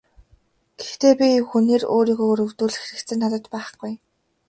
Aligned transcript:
Гэхдээ 0.79 1.13
би 1.19 1.29
хүнээр 1.49 1.83
өөрийгөө 1.95 2.27
өрөвдүүлэх 2.33 2.81
хэрэгцээ 2.85 3.17
надад 3.19 3.45
байхгүй. 3.53 3.93